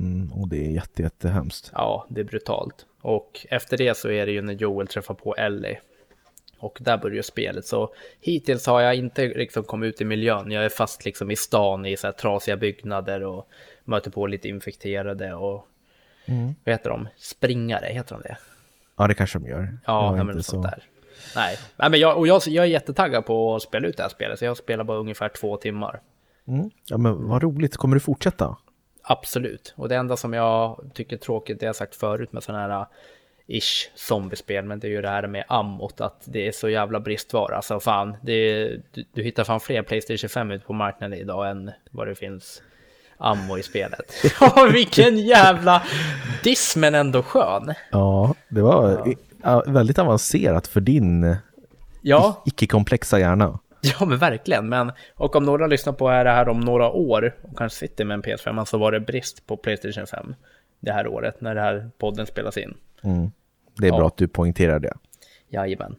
[0.00, 1.70] Mm, och det är jätte, jättehemskt.
[1.74, 2.86] Ja, det är brutalt.
[3.00, 5.78] Och efter det så är det ju när Joel träffar på Ellie.
[6.58, 7.66] Och där börjar spelet.
[7.66, 10.50] Så hittills har jag inte liksom kommit ut i miljön.
[10.50, 13.48] Jag är fast liksom i stan i så här trasiga byggnader och
[13.84, 15.66] möter på lite infekterade och
[16.64, 17.08] vad heter de?
[17.16, 18.36] Springare, heter de det?
[18.98, 19.78] Ja, det kanske de gör.
[19.86, 20.84] Ja, nej, men sånt där.
[21.36, 24.10] Nej, nej men jag, och jag, jag är jättetaggad på att spela ut det här
[24.10, 24.38] spelet.
[24.38, 26.00] Så jag spelar bara ungefär två timmar.
[26.48, 26.70] Mm.
[26.88, 27.76] Ja, men vad roligt.
[27.76, 28.56] Kommer du fortsätta?
[29.02, 29.74] Absolut.
[29.76, 32.62] Och det enda som jag tycker är tråkigt, det har jag sagt förut med sådana
[32.62, 32.86] här uh,
[33.46, 37.00] ish zombiespel, men det är ju det här med ammot, att det är så jävla
[37.00, 37.56] bristvara.
[37.56, 41.70] Alltså fan, är, du, du hittar fan fler Playstation 5 ute på marknaden idag än
[41.90, 42.62] vad det finns
[43.18, 44.12] ammo i spelet.
[44.40, 45.82] Ja, vilken jävla
[46.42, 47.74] diss, men ändå skön.
[47.92, 51.36] Ja, det var ja, väldigt avancerat för din
[52.02, 53.58] Ja, icke-komplexa hjärna.
[53.80, 57.58] Ja men verkligen, men och om några lyssnar på det här om några år och
[57.58, 60.34] kanske sitter med en PS5 så var det brist på Playstation 5
[60.80, 62.74] det här året när det här podden spelas in.
[63.02, 63.30] Mm.
[63.76, 63.96] Det är Ja.
[63.96, 64.92] bra att du poängterar det.
[65.48, 65.96] Jajamän.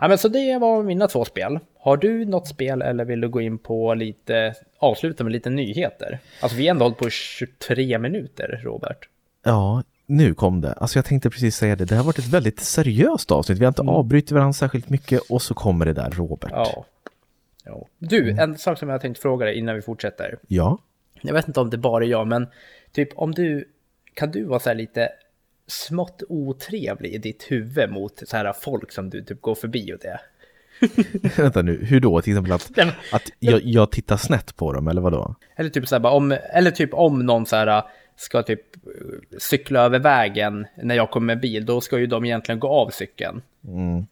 [0.00, 1.58] Ja men så det var mina två spel.
[1.78, 6.18] Har du något spel eller vill du gå in på lite, avsluta med lite nyheter?
[6.40, 9.08] Alltså vi har ändå hållit på i 23 minuter, Robert.
[9.44, 10.72] Ja, nu kom det.
[10.72, 11.84] Alltså jag tänkte precis säga det.
[11.84, 13.58] Det har varit ett väldigt seriöst avsnitt.
[13.58, 16.50] Vi har inte avbrutit varandra särskilt mycket och så kommer det där, Robert.
[16.54, 16.84] Ja.
[17.64, 17.86] ja.
[17.98, 20.38] Du, en sak som jag tänkte fråga dig innan vi fortsätter.
[20.48, 20.78] Ja.
[21.20, 22.46] Jag vet inte om det bara är jag, men
[22.92, 23.68] typ om du,
[24.14, 25.08] kan du vara så här lite
[25.66, 29.98] smått otrevlig i ditt huvud mot så här folk som du typ går förbi och
[29.98, 30.20] det?
[31.36, 32.20] Vänta nu, hur då?
[32.20, 32.70] Till exempel att,
[33.12, 35.34] att jag, jag tittar snett på dem, eller vad då?
[35.56, 37.82] Eller typ så här bara om, eller typ om någon så här
[38.16, 38.60] ska typ
[39.38, 42.90] cykla över vägen när jag kommer med bil, då ska ju de egentligen gå av
[42.90, 43.42] cykeln.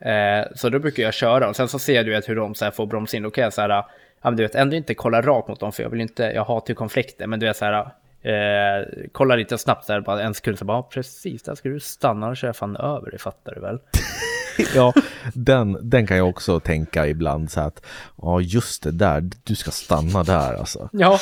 [0.01, 2.65] Eh, så då brukar jag köra och sen så ser du vet, hur de så
[2.65, 3.23] här får bromsa in.
[3.23, 3.87] Då kan jag så här, ja
[4.23, 6.71] men du vet, ändå inte kolla rakt mot dem för jag vill inte, jag hatar
[6.71, 7.91] ju konflikter, men du vet så här,
[8.23, 11.81] eh, kolla lite snabbt här, bara en sekund så bara, ja, precis, där ska du
[11.81, 13.79] stanna och köra fan över, det fattar du väl?
[14.75, 14.93] Ja,
[15.35, 17.87] den, den kan jag också tänka ibland så att,
[18.23, 20.89] ja just det där, du ska stanna där alltså.
[20.93, 21.19] Ja,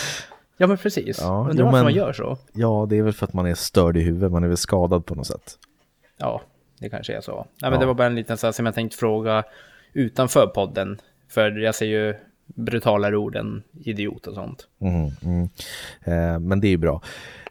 [0.56, 1.18] ja men precis.
[1.20, 2.38] Ja, Undrar varför man gör så.
[2.52, 5.06] Ja, det är väl för att man är störd i huvudet, man är väl skadad
[5.06, 5.58] på något sätt.
[6.18, 6.42] Ja,
[6.78, 7.34] det kanske är så.
[7.36, 7.78] Nej, men Ja.
[7.78, 9.44] det var bara en liten så här som jag tänkte fråga
[9.92, 10.98] utanför podden.
[11.28, 12.14] För jag ser ju
[12.46, 14.66] brutalare ord än idiot och sånt.
[14.80, 15.48] Mm, mm.
[16.04, 17.02] Eh, men det är ju bra.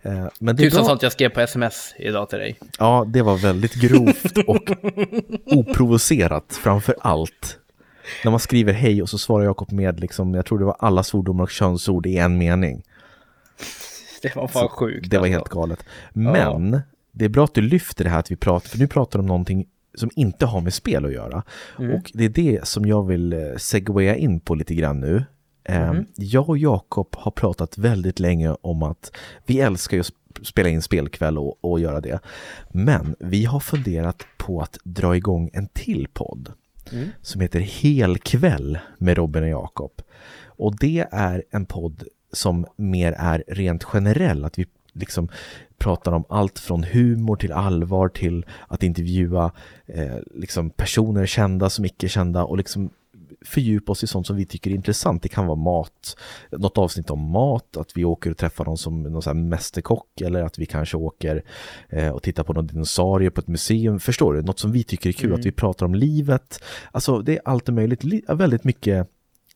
[0.02, 0.86] Eh, men det Tusen bra.
[0.90, 2.60] sånt jag skrev på sms idag till dig.
[2.80, 4.70] Ja, det var väldigt grovt och
[5.46, 7.60] oprovocerat framför allt.
[8.24, 11.04] När man skriver hej och så svarar Jakob med liksom, jag tror det var alla
[11.04, 12.84] svordomar och könsord i en mening.
[14.22, 15.10] Det var fan sjukt.
[15.10, 15.40] Det var alltså.
[15.40, 15.86] helt galet.
[16.14, 16.82] Men
[17.12, 19.26] det är bra att du lyfter det här att vi pratar, för nu pratar om
[19.26, 19.66] någonting
[19.98, 21.44] som inte har med spel att göra.
[21.96, 25.24] Och det är det som jag vill eh, segwaya in på lite grann nu.
[25.64, 29.12] Eh, Jag och Jakob har pratat väldigt länge om att
[29.46, 32.20] vi älskar ju att sp- spela in spelkväll och, och göra det.
[32.70, 36.54] Men vi har funderat på att dra igång en till podd
[37.22, 39.92] som heter Helkväll med Robin och Jakob.
[40.46, 45.30] Och det är en podd som mer är rent generell, att vi liksom
[45.78, 49.52] pratar om allt från humor till allvar till att intervjua
[49.86, 52.90] eh, liksom personer kända som icke kända och liksom
[53.46, 55.24] fördjupa oss i sånt som vi tycker är intressant.
[55.24, 56.18] Det kan vara mat,
[56.52, 60.22] något avsnitt om mat, att vi åker och träffar någon som någon sån här mästerkock
[60.22, 61.44] eller att vi kanske åker
[61.90, 64.00] eh, och tittar på någon dinosaurie på ett museum.
[64.00, 64.42] Förstår du?
[64.42, 65.40] Något som vi tycker är kul, mm.
[65.40, 66.64] att vi pratar om livet.
[66.92, 69.08] Alltså det är allt möjligt, väldigt mycket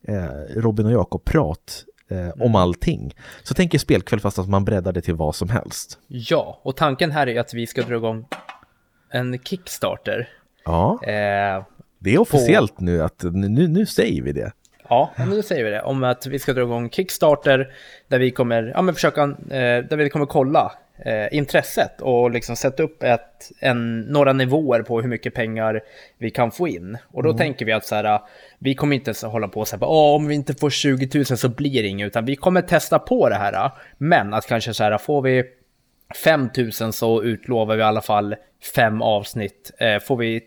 [0.02, 0.24] eh,
[0.56, 2.56] Robin och Jakob prat eh, om mm.
[2.56, 3.14] allting.
[3.42, 5.98] Så tänk er spelkväll fast att man breddar det till vad som helst.
[6.06, 8.26] Ja, och tanken här är att vi ska dra igång
[9.10, 10.28] en Kickstarter.
[10.64, 10.98] Ja.
[11.02, 11.64] Eh,
[11.98, 12.84] det är officiellt på...
[12.84, 14.52] nu att nu, nu säger vi det.
[14.88, 15.82] Ja, nu säger vi det.
[15.82, 17.72] Om att vi ska dra igång Kickstarter
[18.08, 20.72] där vi kommer, ja, men försöka, eh, där vi kommer kolla
[21.04, 25.80] eh, intresset och liksom sätta upp ett, en, några nivåer på hur mycket pengar
[26.18, 26.98] vi kan få in.
[27.12, 27.38] Och då mm.
[27.38, 28.20] tänker vi att så här,
[28.58, 31.48] vi kommer inte så hålla på och säga om vi inte får 20 000 så
[31.48, 33.70] blir det inget, utan vi kommer testa på det här.
[33.98, 35.44] Men att kanske så här, får vi
[36.24, 38.36] 5 000 så utlovar vi i alla fall
[38.74, 39.72] fem avsnitt.
[39.78, 40.42] Eh, får vi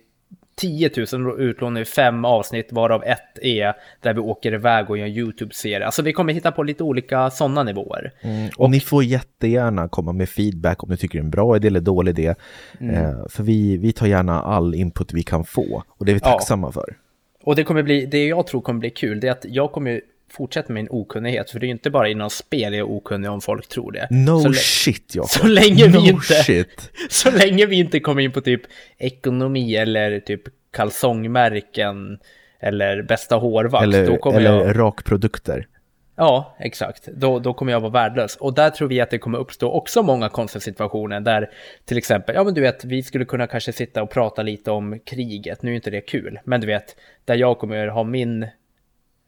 [0.56, 5.06] 10 000 utlån i fem avsnitt, varav ett är där vi åker iväg och gör
[5.06, 5.86] en YouTube-serie.
[5.86, 8.12] Alltså vi kommer hitta på lite olika sådana nivåer.
[8.22, 8.48] Mm.
[8.48, 11.56] Och, och, ni får jättegärna komma med feedback om ni tycker det är en bra
[11.56, 12.36] idé eller dålig idé.
[12.80, 12.96] Mm.
[12.96, 16.20] Eh, för vi, vi tar gärna all input vi kan få och det är vi
[16.20, 16.72] tacksamma ja.
[16.72, 16.96] för.
[17.44, 20.02] Och det kommer bli, det jag tror kommer bli kul, det är att jag kommer
[20.34, 23.32] fortsätta med min okunnighet, för det är ju inte bara inom spel jag är okunnig
[23.32, 24.08] om folk tror det.
[24.12, 25.30] No så shit, Jakob.
[25.30, 26.92] Så länge no vi inte, shit.
[27.10, 28.62] så länge vi inte kommer in på typ
[28.98, 30.42] ekonomi eller typ
[30.72, 32.20] kalsongmärken
[32.60, 33.84] eller bästa hårvakt.
[33.84, 34.80] Eller, då kommer eller jag...
[34.80, 35.68] rakprodukter.
[36.16, 37.08] Ja, exakt.
[37.08, 38.36] Då, då kommer jag vara värdelös.
[38.36, 41.50] Och där tror vi att det kommer uppstå också många konstiga situationer där
[41.86, 45.00] till exempel, ja men du vet, vi skulle kunna kanske sitta och prata lite om
[45.06, 45.64] kriget.
[45.64, 48.48] Nu är inte det kul, men du vet, där jag kommer ha min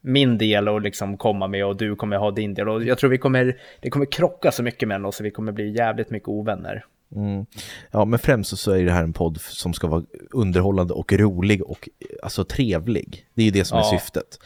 [0.06, 2.70] min del och liksom komma med och du kommer ha din del.
[2.70, 5.52] Och jag tror vi kommer, det kommer krocka så mycket mellan oss och vi kommer
[5.52, 6.86] bli jävligt mycket ovänner.
[7.16, 7.46] Mm.
[7.92, 11.64] Ja, men främst så är det här en podd som ska vara underhållande och rolig
[11.64, 11.90] och
[12.24, 13.26] alltså trevlig.
[13.34, 13.94] Det är ju det som ja.
[13.94, 14.40] är syftet.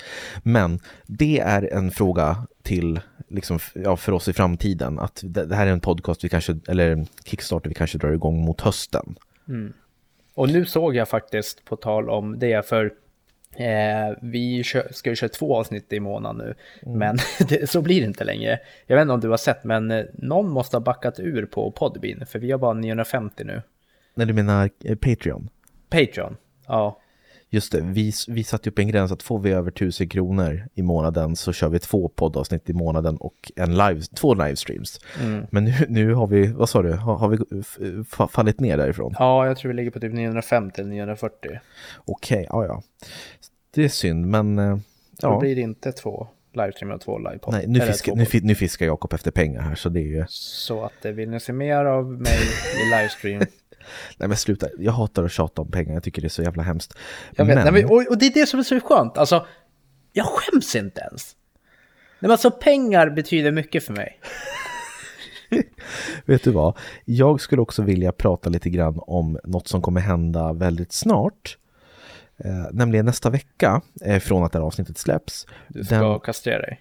[0.43, 5.55] Men det är en fråga till, liksom, ja, för oss i framtiden, att det, det
[5.55, 9.15] här är en podcast vi kanske, eller Kickstarter vi kanske drar igång mot hösten.
[9.47, 9.73] Mm.
[10.33, 12.93] Och nu såg jag faktiskt, på tal om det, för
[13.55, 16.99] Eh, vi ska ju köra två avsnitt i månaden nu, mm.
[16.99, 17.17] men
[17.49, 18.59] det, så blir det inte längre.
[18.87, 21.71] Jag vet inte om du har sett, men eh, någon måste ha backat ur på
[21.71, 23.61] Podbean, för vi har bara 950 nu.
[24.13, 25.49] När du menar eh, Patreon?
[25.89, 27.01] Patreon, ja.
[27.51, 30.81] Just det, vi, vi satte upp en gräns att får vi över 1000 kronor i
[30.81, 34.99] månaden så kör vi två poddavsnitt i månaden och en live, två livestreams.
[35.21, 35.45] Mm.
[35.51, 37.37] Men nu, nu har vi, vad sa du, har, har vi
[38.27, 39.15] fallit ner därifrån?
[39.19, 41.59] Ja, jag tror vi ligger på typ 950 eller 940.
[42.05, 42.81] Okej, okay, ja ja.
[43.71, 44.59] Det är synd, men...
[44.59, 44.77] Eh,
[45.21, 45.29] ja.
[45.29, 47.53] Då blir det inte två livestream och två livepodd.
[47.53, 50.25] Nej, nu, fiska, nu, nu fiskar Jakob efter pengar här, så det är ju...
[50.29, 52.39] Så att vill ni se mer av mig
[52.85, 53.41] i livestream
[54.17, 56.63] Nej men sluta, jag hatar att tjata om pengar, jag tycker det är så jävla
[56.63, 56.93] hemskt.
[57.35, 57.73] Jag vet, men...
[57.73, 59.45] Nej, och, och, det är det som är så skönt, alltså
[60.13, 61.35] jag skäms inte ens.
[62.19, 64.19] Nej, men alltså pengar betyder mycket för mig.
[66.25, 70.53] vet du vad, jag skulle också vilja prata lite grann om något som kommer hända
[70.53, 71.57] väldigt snart.
[72.37, 75.47] Eh, nämligen nästa vecka, eh, från att det här avsnittet släpps.
[75.67, 76.19] Du ska den...
[76.19, 76.79] kastrera dig.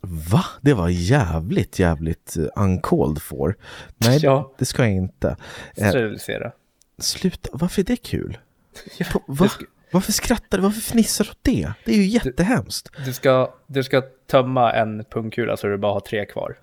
[0.00, 0.44] Va?
[0.60, 3.56] Det var jävligt, jävligt uh, uncalled for.
[3.96, 4.54] Nej, ja.
[4.58, 5.36] det ska jag inte.
[5.76, 6.52] Eh, Sterilisera.
[6.98, 8.38] Sluta, varför är det kul?
[8.98, 9.48] ja, Va?
[9.90, 10.64] Varför skrattar du?
[10.64, 11.72] Varför fnissar du åt det?
[11.84, 12.90] Det är ju jättehemskt.
[12.96, 16.56] Du, du, ska, du ska tömma en pungkula så du bara har tre kvar.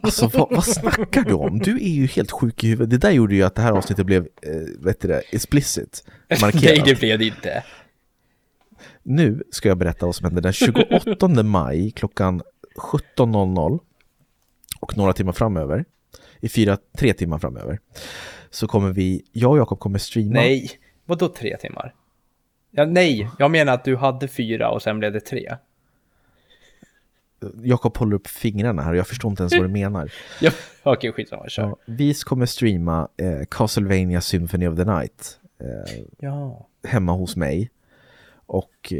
[0.00, 1.58] Alltså vad, vad snackar du om?
[1.58, 2.90] Du är ju helt sjuk i huvudet.
[2.90, 6.04] Det där gjorde ju att det här avsnittet blev, eh, vet du det, explicit.
[6.40, 6.62] Markerat.
[6.62, 7.64] Nej, det blev det inte.
[9.06, 12.42] Nu ska jag berätta vad som hände den 28 maj klockan
[12.76, 13.80] 17.00
[14.80, 15.84] och några timmar framöver,
[16.40, 17.78] i fyra, tre timmar framöver,
[18.50, 20.32] så kommer vi, jag och Jakob kommer streama.
[20.32, 20.70] Nej,
[21.04, 21.94] vad då tre timmar?
[22.70, 25.56] Ja, nej, jag menar att du hade fyra och sen blev det tre.
[27.62, 30.12] Jakob håller upp fingrarna här och jag förstår inte ens vad du menar.
[30.40, 30.50] ja,
[30.82, 31.62] Okej, okay, skitsamma, kör.
[31.62, 36.66] Ja, vi kommer streama eh, Castlevania Symphony of the Night eh, ja.
[36.84, 37.70] hemma hos mig
[38.46, 38.92] och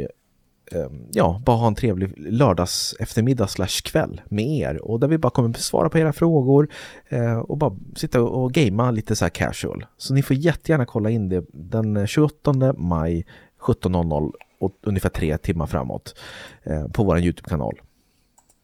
[0.71, 5.17] eh, ja, bara ha en trevlig lördags eftermiddag slash kväll med er och där vi
[5.17, 6.69] bara kommer svara på era frågor
[7.09, 9.85] eh, och bara sitta och gamea lite så här casual.
[9.97, 13.25] Så ni får jättegärna kolla in det den 28 maj
[13.59, 16.19] 17.00 och ungefär tre timmar framåt
[16.63, 17.81] eh, på vår YouTube-kanal.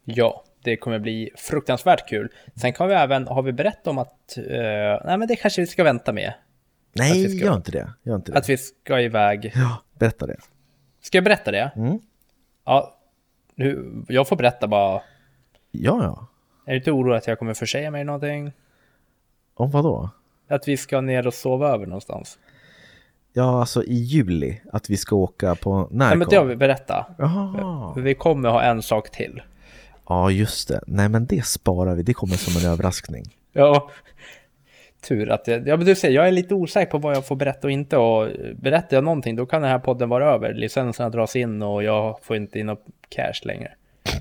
[0.05, 2.29] Ja, det kommer bli fruktansvärt kul.
[2.55, 4.43] Sen kan vi även, har vi berättat om att, uh,
[5.05, 6.33] nej men det kanske vi ska vänta med.
[6.93, 7.93] Nej, ska, gör, inte det.
[8.03, 8.37] gör inte det.
[8.37, 9.51] Att vi ska iväg.
[9.55, 10.37] Ja, berätta det.
[11.01, 11.71] Ska jag berätta det?
[11.75, 11.99] Mm.
[12.65, 12.97] Ja,
[13.55, 15.01] nu, jag får berätta bara.
[15.71, 16.27] Ja, ja.
[16.65, 18.51] Är du inte orolig att jag kommer försäga mig någonting?
[19.53, 20.09] Om vad då?
[20.47, 22.39] Att vi ska ner och sova över någonstans?
[23.33, 25.97] Ja, alltså i juli, att vi ska åka på Närcon.
[25.97, 27.07] Nej, men det har vi berättat.
[27.93, 29.41] För vi kommer ha en sak till.
[30.07, 30.81] Ja, just det.
[30.87, 32.03] Nej, men det sparar vi.
[32.03, 33.37] Det kommer som en överraskning.
[33.51, 33.89] Ja,
[35.01, 37.35] tur att jag, ja men du ser, jag är lite osäker på vad jag får
[37.35, 40.53] berätta och inte och berättar jag någonting då kan den här podden vara över.
[40.53, 43.71] Licenserna dras in och jag får inte in något cash längre.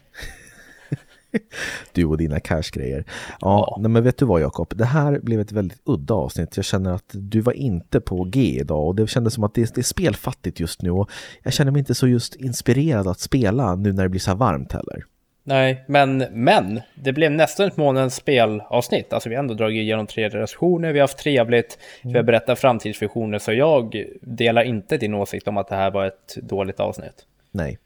[1.92, 3.04] Du och dina cashgrejer.
[3.40, 3.76] Ja, Ja.
[3.80, 4.72] Nej, men vet du vad Jakob?
[4.76, 6.56] Det här blev ett väldigt udda avsnitt.
[6.56, 9.74] Jag känner att du var inte på G idag och det kändes som att det,
[9.74, 11.10] det är spelfattigt just nu och
[11.42, 14.36] jag känner mig inte så just inspirerad att spela nu när det blir så här
[14.36, 15.04] varmt heller.
[15.42, 19.12] Nej, men, men det blev nästan ett månadens spelavsnitt.
[19.12, 22.58] Alltså vi har ändå dragit igenom tre recensioner, vi har haft trevligt, vi har berättat
[22.58, 27.26] framtidsvisioner, så jag delar inte din åsikt om att det här var ett dåligt avsnitt.
[27.50, 27.78] Nej,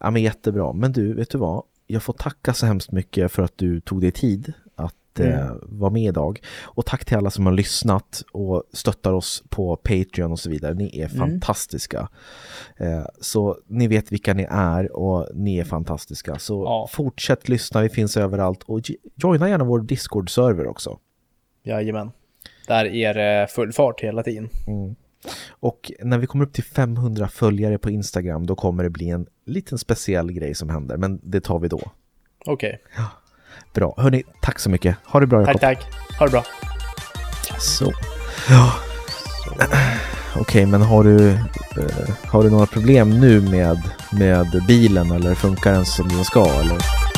[0.00, 0.72] ja, men jättebra.
[0.72, 1.62] Men du, vet du vad?
[1.86, 4.52] Jag får tacka så hemskt mycket för att du tog dig tid
[5.28, 6.40] att eh, vara med idag.
[6.62, 10.74] Och tack till alla som har lyssnat och stöttar oss på Patreon och så vidare.
[10.74, 12.08] Ni är fantastiska.
[12.76, 16.38] Eh, så ni vet vilka ni är och ni är fantastiska.
[16.38, 16.88] Så Ja.
[16.92, 18.62] fortsätt lyssna, vi finns överallt.
[18.62, 20.98] Och jo- joina gärna vår Discord-server också.
[21.62, 22.10] Jajamän.
[22.66, 24.48] Där är det full fart hela tiden.
[25.50, 29.26] Och när vi kommer upp till 500 följare på Instagram då kommer det bli en
[29.46, 30.96] liten speciell grej som händer.
[30.96, 31.80] Men det tar vi då.
[32.46, 32.82] Okej,
[33.74, 33.94] Bra.
[33.96, 34.96] Hörni, tack så mycket.
[35.04, 35.60] Ha det bra Jakob.
[35.60, 35.92] tack tack.
[36.18, 36.44] Ha det bra.
[37.58, 37.92] Så.
[38.48, 38.72] Ja.
[40.36, 45.72] Okej, men har du, eh, har du några problem nu med, med bilen eller funkar
[45.72, 47.09] den som den ska eller?